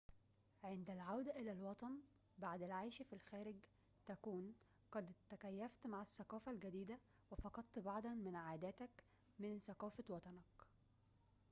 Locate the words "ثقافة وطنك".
9.59-10.67